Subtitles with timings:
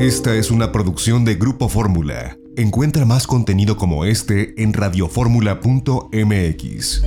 [0.00, 2.38] Esta es una producción de Grupo Fórmula.
[2.56, 7.04] Encuentra más contenido como este en radioformula.mx.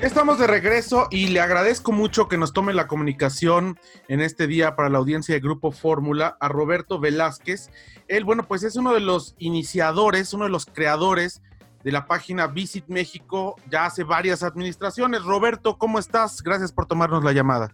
[0.00, 4.76] Estamos de regreso y le agradezco mucho que nos tome la comunicación en este día
[4.76, 7.70] para la audiencia de Grupo Fórmula a Roberto Velázquez.
[8.06, 11.42] Él, bueno, pues es uno de los iniciadores, uno de los creadores
[11.86, 15.22] de la página Visit México ya hace varias administraciones.
[15.22, 16.42] Roberto, ¿cómo estás?
[16.42, 17.72] Gracias por tomarnos la llamada.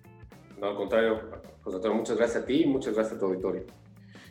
[0.61, 1.19] No, al contrario,
[1.63, 3.65] José muchas gracias a ti y muchas gracias a tu auditorio.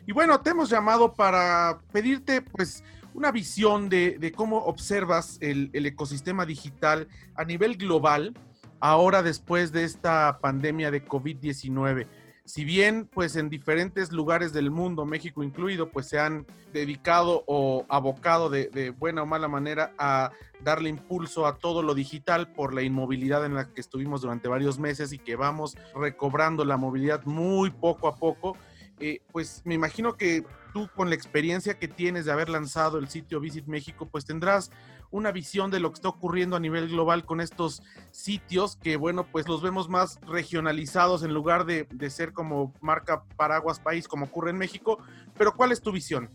[0.06, 5.84] Y bueno, te hemos llamado para pedirte, pues, una visión de, cómo observas el, el,
[5.86, 8.34] ecosistema digital a nivel global
[8.78, 12.06] ahora después de esta pandemia de COVID-19
[12.44, 17.86] si bien pues en diferentes lugares del mundo, México incluido, pues se han dedicado o
[17.88, 22.82] abocado de, buena o mala manera a darle impulso a todo lo digital por la
[22.82, 27.70] inmovilidad en la que estuvimos durante varios meses y que vamos recobrando la movilidad muy
[27.70, 28.56] poco a poco,
[28.98, 33.08] eh, pues me imagino que tú con la experiencia que tienes de haber lanzado el
[33.08, 34.70] sitio Visit México, pues tendrás
[35.12, 39.26] una visión de lo que está ocurriendo a nivel global con estos sitios que, bueno,
[39.30, 44.50] pues los vemos más regionalizados en lugar de, ser como marca paraguas país como ocurre
[44.50, 44.98] en México.
[45.38, 46.28] Pero ¿cuál es tu visión?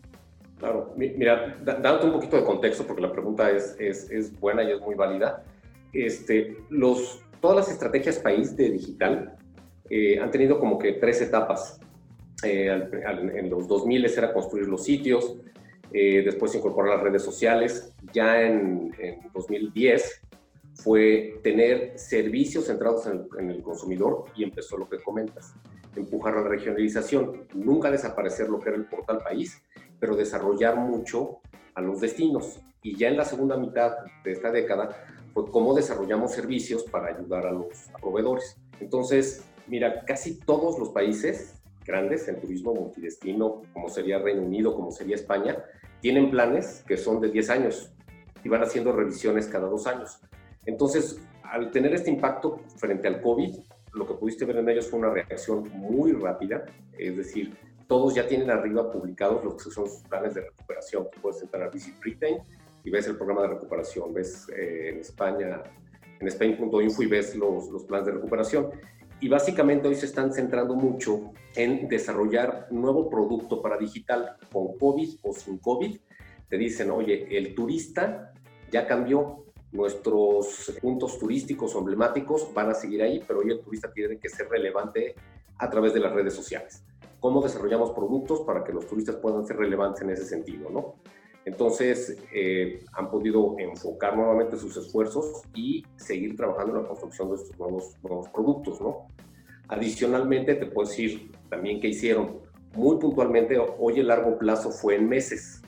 [0.59, 4.71] Claro, mira, dándote un poquito de contexto, porque la pregunta es, es, es buena y
[4.71, 5.43] es muy válida.
[5.93, 9.35] Este, los, todas las estrategias país de digital
[9.89, 11.79] eh, han tenido como que tres etapas.
[12.43, 15.37] Eh, en los 2000 era construir los sitios,
[15.93, 17.93] eh, después incorporar las redes sociales.
[18.13, 18.91] Ya en,
[19.33, 20.21] 2010
[20.75, 25.55] fue tener servicios centrados en el, consumidor y empezó lo que comentas,
[25.95, 29.61] empujar la regionalización, nunca desaparecer lo que era el portal país,
[29.99, 31.39] pero desarrollar mucho
[31.73, 32.59] a los destinos.
[32.83, 34.89] Y ya en la segunda mitad de esta década
[35.33, 37.67] fue cómo desarrollamos servicios para ayudar a los
[37.99, 38.57] proveedores.
[38.79, 41.55] Entonces, mira, casi todos los países
[41.87, 45.57] grandes en turismo multidestino, como sería Reino Unido, como sería España,
[46.01, 47.91] tienen planes que son de 10 años
[48.43, 50.19] y van haciendo revisiones cada dos años.
[50.65, 53.57] Entonces, al tener este impacto frente al COVID,
[53.93, 56.65] lo que pudiste ver en ellos fue una reacción muy rápida,
[56.97, 57.57] es decir,
[57.87, 61.07] todos ya tienen arriba publicados los que son sus planes de recuperación.
[61.11, 62.39] Tú puedes entrar a Visit Britain
[62.83, 65.63] y ves el programa de recuperación, ves eh, en España,
[66.19, 68.69] en Spain.info y ves los, los planes de recuperación.
[69.19, 75.19] Y básicamente hoy se están centrando mucho en desarrollar nuevo producto para digital con COVID
[75.23, 75.97] o sin COVID.
[76.47, 78.31] Te dicen, oye, el turista
[78.71, 83.91] ya cambió, nuestros puntos turísticos o emblemáticos van a seguir ahí, pero hoy el turista
[83.91, 85.15] tiene que ser relevante
[85.57, 86.83] a través de las redes sociales.
[87.19, 90.69] ¿Cómo desarrollamos productos para que los turistas puedan ser relevantes en ese sentido?
[90.69, 90.95] ¿no?
[91.47, 97.35] Entonces, eh, han podido enfocar nuevamente sus esfuerzos y seguir trabajando en la construcción de
[97.37, 99.07] estos nuevos, nuevos productos, ¿no?
[99.69, 102.41] Adicionalmente, te puedo decir también que hicieron
[102.75, 105.61] muy puntualmente, hoy el largo plazo fue en meses.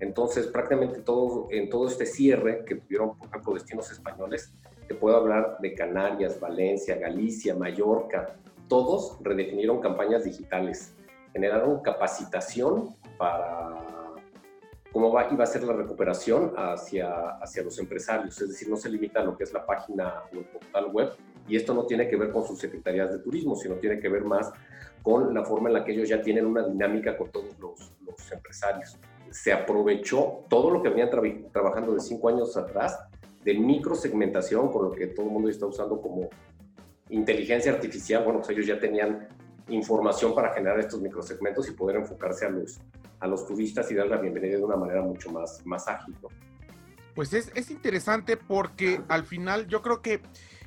[0.00, 4.52] Entonces, prácticamente todo, en todo este cierre que tuvieron, por ejemplo, destinos españoles,
[4.88, 8.34] te puedo hablar de Canarias, Valencia, Galicia, Mallorca,
[8.66, 10.92] todos redefinieron campañas digitales,
[11.32, 13.93] generaron capacitación para
[14.94, 18.88] cómo va, iba a ser la recuperación hacia, hacia los empresarios, es decir, no se
[18.88, 21.10] limita a lo que es la página o el portal web,
[21.48, 24.22] y esto no tiene que ver con sus secretarías de turismo, sino tiene que ver
[24.22, 24.52] más
[25.02, 28.32] con la forma en la que ellos ya tienen una dinámica con todos los, los
[28.32, 28.96] empresarios.
[29.32, 31.10] Se aprovechó todo lo que venían
[31.52, 32.96] trabajando de cinco años atrás
[33.42, 36.30] de microsegmentación, con lo que todo el mundo está usando como
[37.10, 38.22] inteligencia artificial.
[38.22, 39.26] Bueno, pues ellos ya tenían
[39.68, 42.80] información para generar estos microsegmentos y poder enfocarse a los,
[43.20, 46.14] a los turistas y dar la bienvenida de una manera mucho más, más ágil.
[47.14, 50.20] Pues es, es interesante porque al final yo creo que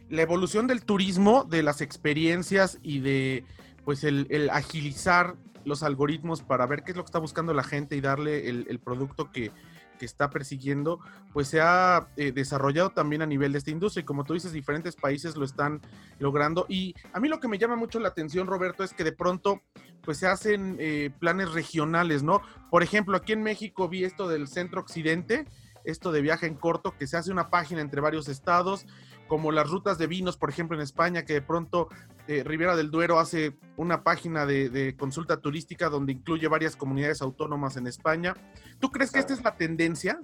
[0.10, 3.44] la evolución del turismo, de las experiencias y de
[3.84, 7.96] pues el, agilizar los algoritmos para ver qué es lo que está buscando la gente
[7.96, 9.52] y darle el producto que,
[9.98, 11.00] que está persiguiendo,
[11.34, 14.52] pues se ha eh, desarrollado también a nivel de esta industria y como tú dices,
[14.52, 15.82] diferentes países lo están
[16.20, 16.66] logrando.
[16.70, 19.62] Y a mí lo que me llama mucho la atención, Roberto, es que de pronto
[20.04, 22.42] pues se hacen eh, planes regionales, ¿no?
[22.70, 25.46] Por ejemplo, aquí en México vi esto del centro occidente,
[25.84, 28.86] esto de viaje en corto, que se hace una página entre varios estados
[29.28, 31.90] como las rutas de vinos, por ejemplo, en España, que de pronto
[32.28, 37.78] eh, Rivera del Duero hace una página de, consulta turística donde incluye varias comunidades autónomas
[37.78, 38.34] en España.
[38.80, 40.20] ¿Tú crees que esta es la tendencia?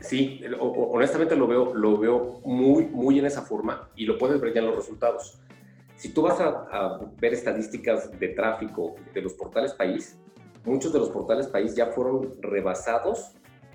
[0.00, 4.54] Sí, honestamente lo veo, lo veo muy, muy en esa forma y lo puedes ver
[4.54, 5.38] ya en los resultados.
[5.96, 10.18] Si tú vas a, a ver estadísticas de tráfico de los portales país,
[10.64, 13.32] muchos de los portales país ya fueron rebasados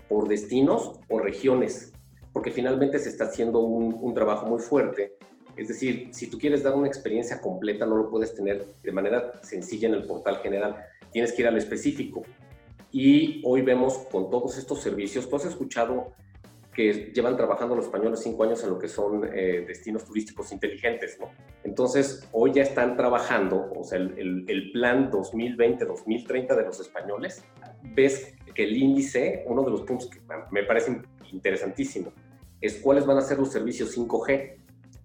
[0.09, 1.94] por destinos o regiones
[2.35, 5.13] porque finalmente se está haciendo un, trabajo muy fuerte.
[5.55, 9.39] Es decir, si tú quieres dar una experiencia completa, no lo puedes tener de manera
[9.41, 10.75] sencilla en el portal general,
[11.13, 12.23] tienes que ir al específico.
[12.91, 16.11] Y hoy vemos con todos estos servicios, tú has escuchado
[16.75, 21.18] que llevan trabajando los españoles cinco años en lo que son eh, destinos turísticos inteligentes.
[21.63, 27.45] Entonces, hoy ya están trabajando, o sea, el, el, plan 2020-2030 de los españoles,
[27.95, 30.19] ves que el índice, uno de los puntos que
[30.51, 31.01] me parece
[31.31, 32.12] interesantísimo,
[32.60, 34.57] es cuáles van a ser los servicios 5G.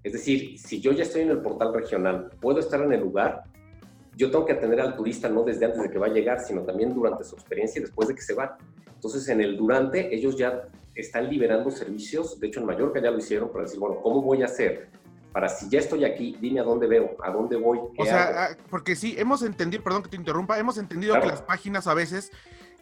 [0.02, 3.44] Es decir, si yo ya estoy en el portal regional, puedo estar en el lugar,
[4.20, 6.60] yo tengo que atender al turista no desde antes de que va a llegar, sino
[6.60, 8.58] también durante su experiencia y después de que se va.
[8.94, 13.16] Entonces, en el durante, ellos ya están liberando servicios, de hecho en Mallorca ya lo
[13.16, 14.90] hicieron para decir, bueno, ¿cómo voy a hacer?
[15.32, 17.78] Para si ya estoy aquí, dime a dónde veo, a dónde voy.
[17.96, 21.40] o sea, ah, porque sí, hemos entendido, perdón que te interrumpa, hemos entendido que las
[21.40, 22.30] páginas a veces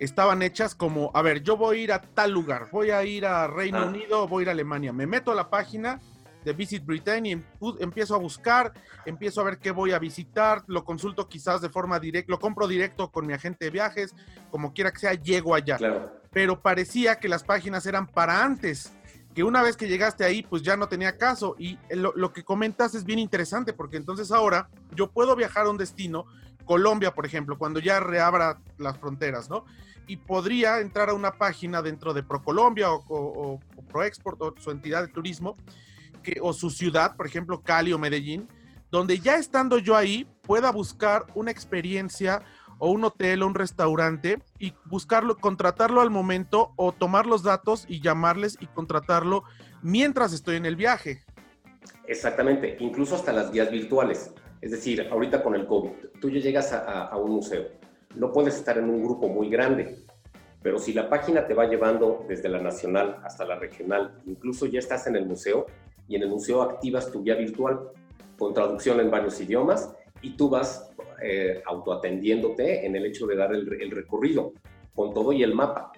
[0.00, 3.26] estaban hechas como, a ver, yo voy a ir a tal lugar, voy a ir
[3.26, 3.87] a Reino ah.
[3.87, 6.00] Unido, voy a ir a Alemania, me meto a la página
[6.44, 7.43] de Visit Britain y
[7.81, 8.73] empiezo a buscar,
[9.06, 12.67] empiezo a ver qué voy a visitar, lo consulto quizás de forma directa, lo compro
[12.67, 14.14] directo con mi agente de viajes,
[14.50, 15.76] como quiera que sea, llego allá.
[15.76, 18.93] Claro pero parecía que las páginas eran para antes,
[19.35, 21.55] que una vez que llegaste ahí, pues ya no tenía caso.
[21.58, 25.76] Y lo, que comentas es bien interesante, porque entonces ahora yo puedo viajar a un
[25.76, 26.26] destino,
[26.64, 29.64] Colombia, por ejemplo, cuando ya reabra las fronteras, ¿no?
[30.06, 34.70] Y podría entrar a una página dentro de ProColombia o, o, o ProExport o su
[34.70, 35.56] entidad de turismo,
[36.28, 38.48] que, o su ciudad, por ejemplo, Cali o Medellín,
[38.90, 42.42] donde ya estando yo ahí pueda buscar una experiencia
[42.78, 47.84] o un hotel o un restaurante y buscarlo, contratarlo al momento o tomar los datos
[47.88, 49.44] y llamarles y contratarlo
[49.82, 51.25] mientras estoy en el viaje.
[52.06, 54.32] Exactamente, incluso hasta las guías virtuales.
[54.60, 55.90] Es decir, ahorita con el COVID,
[56.20, 57.69] tú ya llegas a, un museo,
[58.16, 60.04] no puedes estar en un grupo muy grande,
[60.62, 64.78] pero si la página te va llevando desde la nacional hasta la regional, incluso ya
[64.78, 65.66] estás en el museo
[66.08, 67.90] y en el museo activas tu guía virtual
[68.38, 70.90] con traducción en varios idiomas y tú vas
[71.22, 74.52] eh, autoatendiéndote en el hecho de dar el, recorrido
[74.94, 75.93] con todo y el mapa.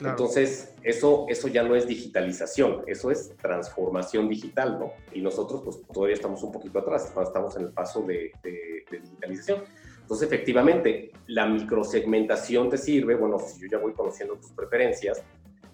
[0.00, 4.92] Entonces, eso, eso ya no es digitalización, eso es transformación digital, ¿no?
[5.12, 8.98] Y nosotros, pues, todavía estamos un poquito atrás, estamos en el paso de, de, de
[8.98, 9.62] digitalización.
[10.00, 15.22] Entonces, efectivamente, la microsegmentación te sirve, bueno, si yo ya voy conociendo tus preferencias,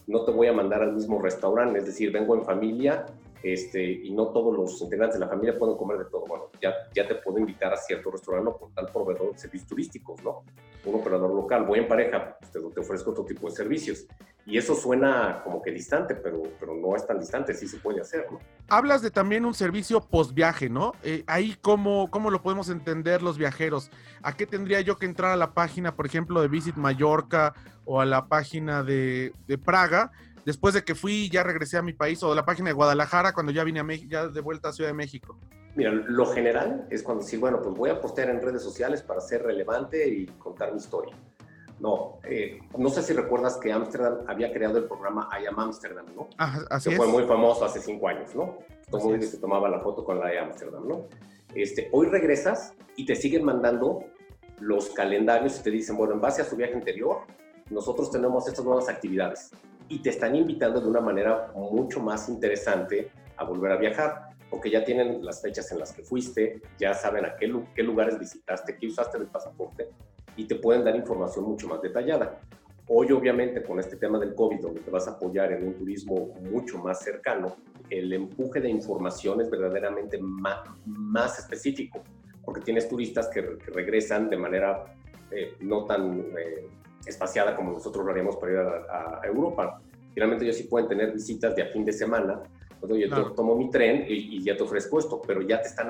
[0.08, 3.06] no te voy a mandar al mismo restaurante, es decir, vengo en familia
[3.52, 6.25] este, y no todos los integrantes de la familia pueden comer de todo.
[6.26, 9.69] Bueno, ya, ya te puedo invitar a cierto restaurante o por tal proveedor de servicios
[9.69, 10.43] turísticos, ¿no?
[10.84, 14.06] Un operador local, voy en pareja, pues, te, te, ofrezco otro tipo de servicios.
[14.46, 18.00] Y eso suena como que distante, pero, pero no es tan distante, sí se puede
[18.00, 18.40] hacer, ¿no?
[18.69, 20.93] Hablas de también un servicio post viaje, ¿no?
[21.04, 23.90] Eh, ahí, ¿cómo, ¿cómo lo podemos entender los viajeros?
[24.22, 27.54] ¿A qué tendría yo que entrar a la página, por ejemplo, de Visit Mallorca
[27.84, 30.10] o a la página de, de Praga?
[30.46, 33.34] Después de que fui ya regresé a mi país o de la página de Guadalajara
[33.34, 35.37] cuando ya vine a México, ya de vuelta a Ciudad de México?
[35.75, 39.20] Mira, lo general es cuando sí, bueno, pues voy a postear en redes sociales para
[39.20, 41.14] ser relevante y contar mi historia.
[41.81, 46.06] No, eh, no sé si recuerdas que Amsterdam había creado el programa I Am Amsterdam,
[46.14, 46.28] ¿no?
[46.38, 48.56] Ah, así que fue muy famoso hace cinco años, ¿no?
[48.88, 51.06] Todo el mundo se tomaba la foto con la de Amsterdam, ¿no?
[51.54, 54.04] Este, hoy regresas y te siguen mandando
[54.60, 57.19] los calendarios y te dicen, bueno, en base a su viaje anterior,
[57.69, 59.50] nosotros tenemos estas nuevas actividades
[59.88, 64.70] y te están invitando de una manera mucho más interesante a volver a viajar, porque
[64.70, 68.76] ya tienen las fechas en las que fuiste, ya saben a qué, qué lugares visitaste,
[68.76, 69.88] qué usaste el pasaporte
[70.36, 72.40] y te pueden dar información mucho más detallada.
[72.88, 76.34] Hoy, obviamente, con este tema del COVID, donde te vas a apoyar en un turismo
[76.50, 77.56] mucho más cercano,
[77.90, 82.02] el empuje de información es verdaderamente más, más específico,
[82.44, 84.84] porque tienes turistas que, regresan de manera
[85.32, 86.69] eh, no tan eh,
[87.06, 89.81] espaciada como nosotros lo haríamos para ir a, Europa.
[90.13, 92.43] Finalmente ellos sí pueden tener visitas de a fin de semana,
[92.81, 95.89] entonces yo tomo mi tren y, ya te ofrezco esto, pero ya te están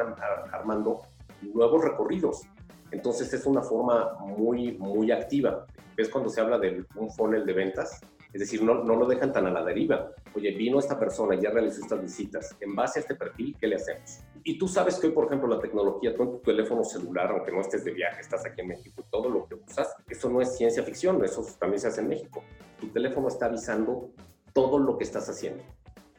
[0.53, 1.03] armando
[1.43, 2.43] nuevos recorridos.
[2.91, 5.67] Entonces es una forma muy, muy activa.
[5.97, 8.01] ¿Ves cuando se habla de un funnel de ventas?
[8.37, 10.11] Es decir, no, no lo dejan tan a la deriva.
[10.35, 12.55] Oye, vino esta persona, ya realizó estas visitas.
[12.61, 14.21] En base a este perfil, ¿qué le hacemos?
[14.45, 17.51] Y tú sabes que hoy, por ejemplo, la tecnología, tú en tu teléfono celular, aunque
[17.51, 20.55] no estés de viaje, estás aquí en México, todo lo que usas, eso no es
[20.55, 22.43] ciencia ficción, eso también se hace en México.
[22.79, 24.11] Tu teléfono está avisando
[24.53, 25.63] todo lo que estás haciendo.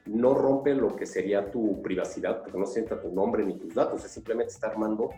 [0.08, 4.04] No rompe lo que sería tu privacidad, porque no sienta tu nombre ni tus datos,
[4.04, 5.12] es simplemente está armando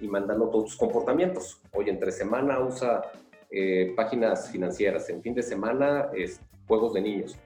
[0.00, 1.60] y mandando todos tus comportamientos.
[1.74, 3.02] Oye, entre semana usa
[3.50, 7.38] eh, páginas financieras, en fin de semana es juegos de niños.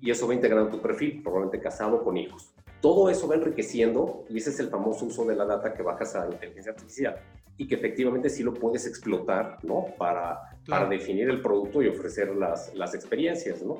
[0.00, 2.52] Y eso va integrando tu perfil, probablemente casado con hijos.
[2.80, 6.16] Todo eso va enriqueciendo y ese es el famoso uso de la data que bajas
[6.16, 7.16] a inteligencia artificial
[7.56, 9.86] y que efectivamente sí lo puedes explotar, ¿no?
[9.98, 13.78] Para, para definir el producto y ofrecer las, las experiencias, ¿no?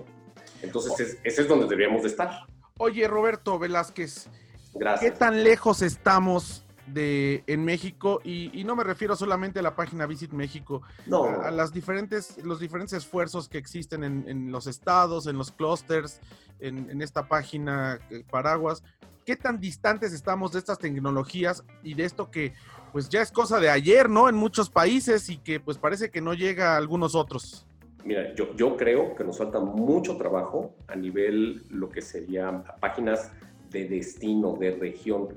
[0.63, 2.31] Entonces, ese es donde deberíamos de estar.
[2.79, 4.29] Oye, Roberto Velázquez,
[4.75, 5.13] Gracias.
[5.13, 8.21] ¿qué tan lejos estamos de en México?
[8.25, 11.25] Y, no me refiero solamente a la página Visit México, no.
[11.25, 16.21] a, las diferentes, los diferentes esfuerzos que existen en, los estados, en los clústeres,
[16.61, 18.83] en, en, esta página eh, Paraguas.
[19.25, 22.55] ¿Qué tan distantes estamos de estas tecnologías y de esto que
[22.93, 24.29] pues ya es cosa de ayer, ¿no?
[24.29, 27.67] En muchos países y que pues parece que no llega a algunos otros.
[28.05, 33.31] Mira, yo, yo creo que nos falta mucho trabajo a nivel lo que serían páginas
[33.71, 35.29] de destino, de región.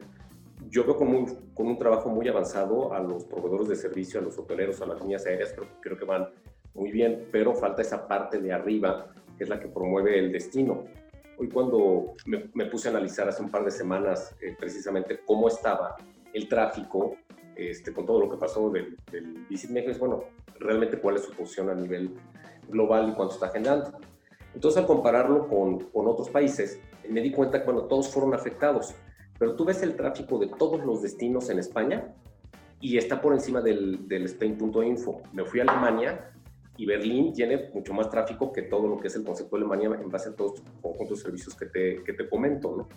[0.70, 4.24] Yo veo con un, con un trabajo muy avanzado a los proveedores de servicio, a
[4.24, 6.30] los hoteleros, a las líneas aéreas, creo, creo que van
[6.74, 9.08] muy bien, pero falta esa parte de arriba,
[9.38, 10.86] que es la que promueve el destino.
[11.38, 15.48] Hoy cuando me, me puse a analizar hace un par de semanas eh, precisamente cómo
[15.48, 15.96] estaba
[16.34, 17.16] el tráfico
[17.56, 20.24] este, con todo lo que pasó del, del Visit México, bueno,
[20.60, 22.16] realmente cuál es su posición a nivel
[22.68, 23.98] global y cuánto está generando.
[24.54, 28.96] Entonces, al compararlo con, con otros países, me di cuenta que, bueno, todos fueron afectados,
[29.38, 32.14] pero tú ves el tráfico de todos los destinos en España
[32.80, 35.22] y está por encima del, Spain.info.
[35.34, 36.32] Me fui a Alemania
[36.78, 40.00] y Berlín tiene mucho más tráfico que todo lo que es el concepto de Alemania
[40.02, 42.90] en base a todos los conjuntos servicios que te, que te comento, ¿no?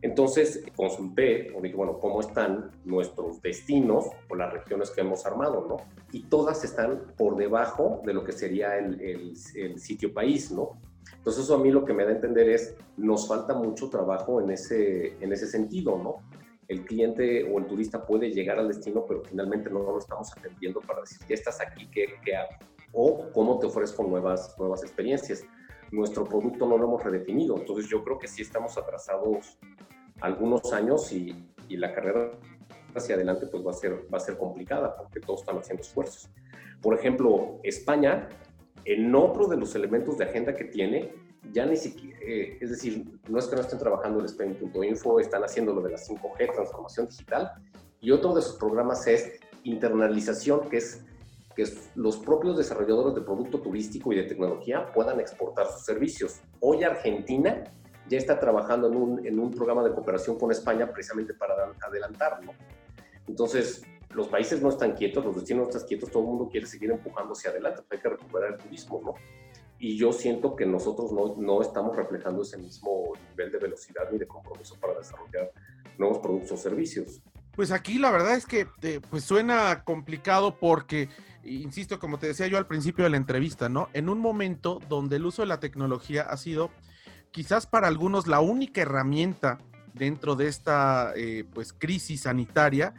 [0.00, 5.66] Entonces consulté o dije, bueno, ¿cómo están nuestros destinos o las regiones que hemos armado,
[5.68, 5.76] no?
[6.12, 10.78] Y todas están por debajo de lo que sería el, el, sitio país, ¿no?
[11.16, 14.40] Entonces eso a mí lo que me da a entender es, nos falta mucho trabajo
[14.40, 16.16] en ese, en ese sentido, ¿no?
[16.68, 20.80] El cliente o el turista puede llegar al destino, pero finalmente no lo estamos atendiendo
[20.80, 22.50] para decir, ya estás aquí, ¿qué, qué hago?
[22.92, 25.44] O cómo te ofrezco nuevas, nuevas experiencias
[25.90, 27.56] nuestro producto no lo hemos redefinido.
[27.56, 29.58] Entonces yo creo que sí estamos atrasados
[30.20, 31.34] algunos años y,
[31.68, 32.32] y la carrera
[32.94, 36.30] hacia adelante pues va a ser, va a ser complicada porque todos están haciendo esfuerzos.
[36.80, 38.28] Por ejemplo, España,
[38.88, 41.12] en otro de los elementos de agenda que tiene,
[41.52, 45.44] ya ni siquiera, eh, es decir, no es que no estén trabajando el Spain.info, están
[45.44, 47.52] haciendo lo de la 5G, transformación digital,
[48.00, 51.04] y otro de sus programas es internalización, que es
[51.54, 51.66] que
[51.96, 56.40] los propios desarrolladores de producto turístico y de tecnología puedan exportar sus servicios.
[56.60, 57.64] Hoy Argentina
[58.08, 62.52] ya está trabajando en un, en un programa de cooperación con España precisamente para adelantarlo.
[63.26, 63.82] Entonces,
[64.14, 66.90] los países no están quietos, los destinos no están quietos, todo el mundo quiere seguir
[66.90, 69.14] empujando hacia adelante, hay que recuperar el turismo, ¿no?
[69.78, 74.18] Y yo siento que nosotros no, no estamos reflejando ese mismo nivel de velocidad ni
[74.18, 75.52] de compromiso para desarrollar
[75.98, 77.22] nuevos productos o servicios.
[77.54, 81.08] Pues aquí la verdad es que eh, pues suena complicado porque,
[81.44, 83.88] insisto, como te decía yo al principio de la entrevista, ¿no?
[83.94, 86.70] En un momento donde el uso de la tecnología ha sido
[87.30, 89.58] quizás para algunos la única herramienta
[89.94, 92.94] dentro de esta eh, pues crisis sanitaria,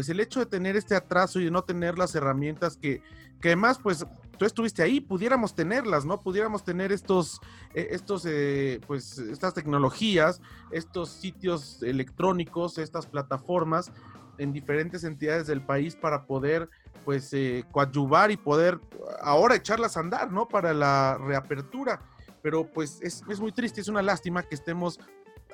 [0.00, 3.02] pues el hecho de tener este atraso y de no tener las herramientas que,
[3.38, 4.06] que además pues
[4.38, 6.22] tú estuviste ahí, pudiéramos tenerlas, ¿no?
[6.22, 7.38] Pudiéramos tener estos,
[7.74, 10.40] eh, estos, eh, pues, estas tecnologías,
[10.70, 13.92] estos sitios electrónicos, estas plataformas
[14.38, 16.70] en diferentes entidades del país para poder,
[17.04, 18.80] pues, eh, coadyuvar y poder
[19.20, 20.48] ahora echarlas a andar, ¿no?
[20.48, 22.00] Para la reapertura.
[22.40, 24.98] Pero pues es, es muy triste, es una lástima que estemos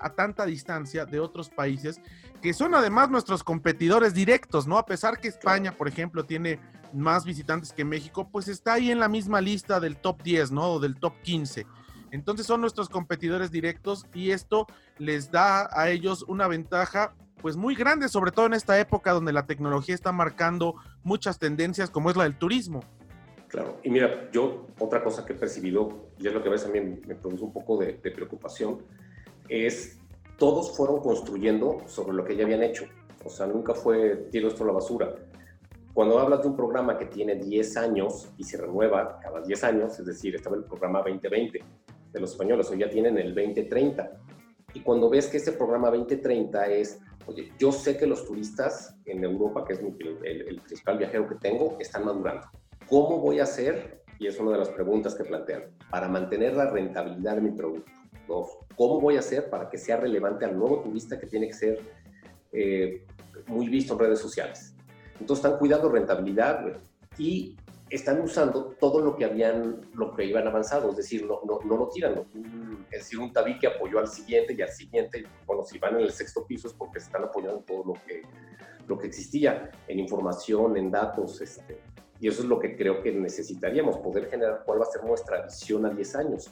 [0.01, 2.01] a tanta distancia de otros países
[2.43, 4.79] que son además nuestros competidores directos, ¿no?
[4.79, 6.61] A pesar que España, por ejemplo, tiene
[6.93, 10.75] más visitantes que México, pues está ahí en la misma lista del top 10, ¿no?
[10.75, 11.67] O del top 15.
[12.11, 14.67] Entonces son nuestros competidores directos y esto
[14.99, 19.33] les da a ellos una ventaja pues muy grande, sobre todo en esta época donde
[19.33, 22.81] la tecnología está marcando muchas tendencias como es la del turismo.
[23.49, 26.67] Claro, y mira, yo otra cosa que he percibido, y es lo que a veces
[26.67, 28.83] también me produce un poco de, de preocupación,
[29.49, 29.99] es
[30.39, 32.85] todos fueron construyendo sobre lo que ya habían hecho.
[33.25, 35.15] O sea, nunca fue tiro esto a la basura.
[35.95, 39.99] Cuando hablas de un programa que tiene 10 años y se renueva cada 10 años,
[39.99, 41.65] es decir, estaba el programa 2020
[42.13, 44.11] de los españoles, hoy ya tienen el 2030.
[44.75, 49.25] Y cuando ves que ese programa 2030 es, oye, yo sé que los turistas en
[49.25, 52.47] Europa, que es el, el principal viajero que tengo, están madurando.
[52.89, 54.05] ¿Cómo voy a hacer?
[54.19, 57.91] Y es una de las preguntas que plantean, para mantener la rentabilidad de mi producto.
[58.27, 61.55] Dos, ¿cómo voy a hacer para que sea relevante al nuevo turista que tiene que
[61.55, 61.81] ser
[62.53, 63.05] eh,
[63.47, 64.75] muy visto en redes sociales?
[65.21, 66.79] Entonces están cuidando rentabilidad
[67.19, 67.57] y
[67.89, 71.77] están usando todo lo que habían, lo que iban avanzado, es decir, no, no, no
[71.77, 72.25] lo tiran.
[72.91, 75.25] es decir, un tabique apoyó al siguiente y al siguiente.
[75.47, 78.23] Bueno, si van en el sexto piso es porque están apoyando todo lo que,
[78.89, 81.41] lo que existía en información, en datos.
[81.41, 81.81] Este,
[82.19, 85.43] y eso es lo que creo que necesitaríamos, poder generar cuál va a ser nuestra
[85.43, 86.51] visión a 10 años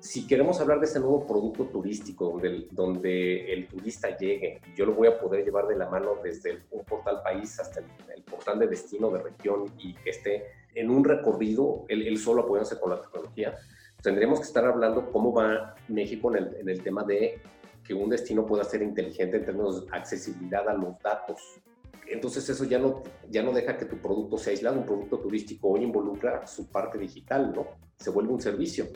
[0.00, 4.86] si queremos hablar de ese nuevo producto turístico donde el, donde el turista llegue, yo
[4.86, 8.60] lo voy a poder llevar de la mano desde un portal país hasta el, portal
[8.60, 13.02] de destino de región y que esté en un recorrido, él, solo apoyándose con la
[13.02, 13.56] tecnología,
[14.02, 17.40] tendríamos que estar hablando cómo va México en el, en el tema de
[17.84, 21.60] que un destino pueda ser inteligente en términos de accesibilidad a los datos.
[22.06, 24.78] Entonces eso ya no, ya no deja que tu producto sea aislado.
[24.78, 27.66] Un producto turístico hoy involucra su parte digital, ¿no?
[27.98, 28.86] Se vuelve un servicio.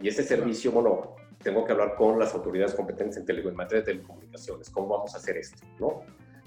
[0.00, 3.82] Y ese servicio, bueno, tengo que hablar con las autoridades competentes en, tele, en materia
[3.82, 4.70] de telecomunicaciones.
[4.70, 5.66] ¿Cómo vamos a hacer esto?
[5.78, 6.02] ¿no?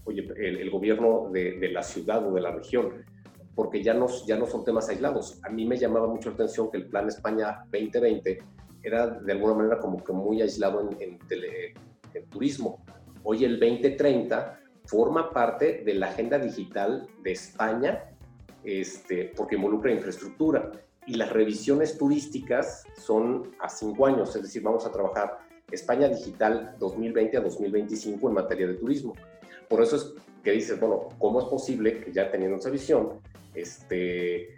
[0.05, 3.05] Oye, el, gobierno de, de, la ciudad o de la región,
[3.55, 5.39] porque ya no, ya no son temas aislados.
[5.43, 8.39] A mí me llamaba mucho la atención que el Plan España 2020
[8.81, 11.73] era de alguna manera como que muy aislado en, en, tele,
[12.13, 12.83] en turismo.
[13.23, 18.03] Hoy el 2030 forma parte de la agenda digital de España
[18.63, 20.71] este, porque involucra infraestructura
[21.05, 25.39] y las revisiones turísticas son a cinco años, es decir, vamos a trabajar
[25.71, 29.13] España Digital 2020 a 2025 en materia de turismo.
[29.67, 33.21] Por eso es que dices, bueno, ¿cómo es posible que ya teniendo esa visión
[33.55, 34.49] este,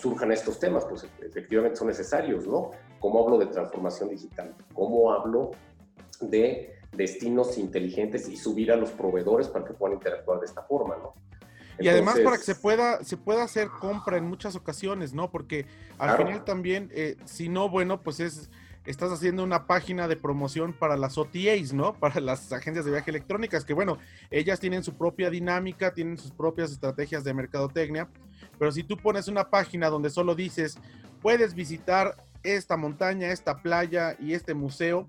[0.00, 0.84] surjan estos temas?
[0.84, 2.70] Pues efectivamente son necesarios, ¿no?
[2.98, 4.54] ¿Cómo hablo de transformación digital?
[4.72, 5.52] ¿Cómo hablo
[6.20, 10.96] de destinos inteligentes y subir a los proveedores para que puedan interactuar de esta forma,
[10.96, 11.14] ¿no?
[11.78, 15.30] Y además para que se pueda, se pueda hacer compra en muchas ocasiones, ¿no?
[15.30, 15.66] Porque
[15.98, 18.50] al final también, eh, si no, bueno, pues es,
[18.86, 21.94] estás haciendo una página de promoción para las OTAs, ¿no?
[22.00, 23.98] Para las agencias de viaje electrónicas, que bueno,
[24.30, 28.08] ellas tienen su propia dinámica, tienen sus propias estrategias de mercadotecnia,
[28.58, 30.78] pero si tú pones una página donde solo dices,
[31.22, 35.08] puedes visitar esta montaña, esta playa y este museo,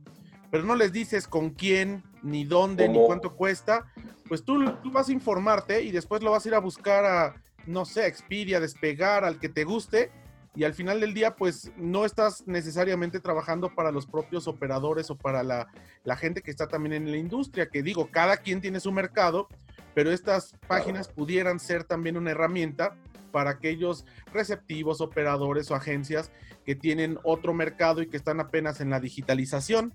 [0.50, 3.92] pero no les dices con quién, ni dónde, ni cuánto cuesta,
[4.28, 7.36] pues tú, tú vas a informarte y después lo vas a ir a buscar a,
[7.66, 10.12] no sé, Expedia, Despegar, al que te guste,
[10.56, 15.18] y al final del día, pues no estás necesariamente trabajando para los propios operadores o
[15.18, 15.68] para la,
[16.06, 19.50] la, gente que está también en la industria, que digo, cada quien tiene su mercado,
[19.94, 22.96] pero estas páginas pudieran ser también una herramienta
[23.32, 26.32] para aquellos receptivos, operadores o agencias
[26.66, 29.94] que tienen otro mercado y que están apenas en la digitalización.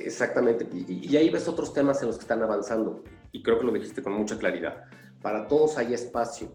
[0.00, 3.72] Exactamente, y, ahí ves otros temas en los que están avanzando, y creo que lo
[3.72, 4.84] dijiste con mucha claridad.
[5.20, 6.52] Para todos hay espacio,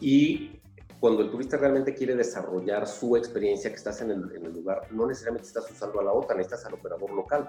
[0.00, 0.60] y
[1.00, 5.48] cuando el turista realmente quiere desarrollar su experiencia que estás en el, lugar, no necesariamente
[5.48, 7.48] estás usando a la OTAN, necesitas al operador local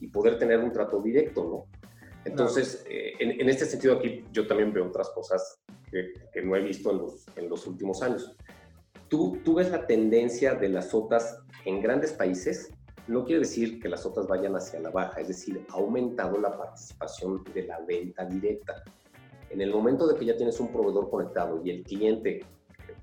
[0.00, 1.80] y poder tener un trato directo, ¿no?
[2.24, 6.60] Entonces, eh, en, este sentido aquí yo también veo otras cosas que, que no he
[6.60, 8.34] visto en los, en los últimos años.
[9.08, 12.70] ¿Tú, ¿Tú ves la tendencia de las OTAs en grandes países
[13.08, 16.56] no quiere decir que las otras vayan hacia la baja, es decir, ha aumentado la
[16.56, 18.84] participación de la venta directa.
[19.50, 22.44] En el momento de que ya tienes un proveedor conectado y el cliente,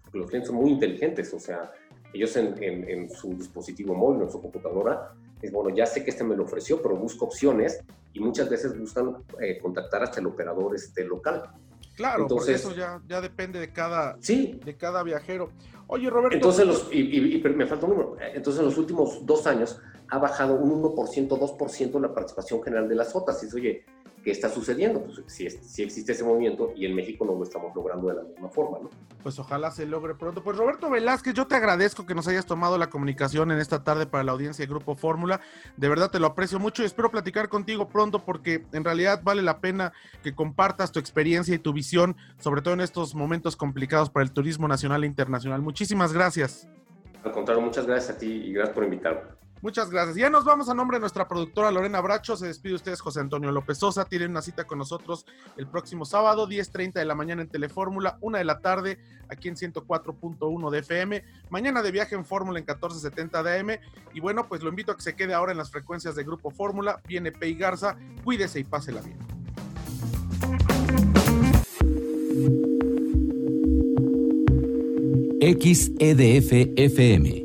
[0.03, 1.71] porque los clientes son muy inteligentes, o sea,
[2.13, 6.35] ellos en, su dispositivo móvil, en su computadora, es bueno, ya sé que este me
[6.35, 11.03] lo ofreció, pero busco opciones y muchas veces buscan eh, contactar hasta el operador este,
[11.03, 11.43] local.
[11.95, 14.59] Claro, Entonces, porque eso ya, ya depende de cada, sí.
[14.63, 15.49] de cada viajero.
[15.87, 16.35] Oye, Roberto.
[16.35, 18.17] Entonces, los, y, me falta un número.
[18.33, 22.95] Entonces, en los últimos dos años ha bajado un 1%, 2% la participación general de
[22.95, 23.41] las OTAs.
[23.41, 23.85] Y dice, oye,
[24.25, 25.03] ¿qué está sucediendo?
[25.03, 28.23] Pues si, si, existe ese movimiento y en México no lo estamos logrando de la
[28.23, 28.89] misma forma, ¿no?
[29.21, 30.43] Pues ojalá se logre pronto.
[30.43, 34.07] Pues Roberto Velázquez, yo te agradezco que nos hayas tomado la comunicación en esta tarde
[34.07, 35.41] para la audiencia de Grupo Fórmula.
[35.77, 39.43] De verdad te lo aprecio mucho y espero platicar contigo pronto porque en realidad vale
[39.43, 44.09] la pena que compartas tu experiencia y tu visión, sobre todo en estos momentos complicados
[44.09, 45.61] para el turismo nacional e internacional.
[45.61, 46.67] Muchísimas gracias.
[47.23, 49.44] Al contrario, muchas gracias a ti y gracias por invitarme.
[49.65, 50.15] Muchas gracias.
[50.15, 52.37] Ya nos vamos a nombre de nuestra productora Lorena Bracho.
[52.37, 54.05] Se despide ustedes José Antonio López Sosa.
[54.05, 55.25] Tienen una cita con nosotros
[55.57, 59.55] el próximo sábado, 10.30 de la mañana en Telefórmula, 1 de la tarde aquí en
[59.55, 61.23] 104.1 de FM.
[61.49, 63.69] Mañana de viaje en Fórmula en 1470 de AM.
[64.13, 66.51] Y bueno, pues lo invito a que se quede ahora en las frecuencias de Grupo
[66.51, 67.01] Fórmula.
[67.07, 67.97] Viene Pei Garza.
[68.23, 69.17] Cuídese y pásela bien.
[75.41, 77.44] XEDF FM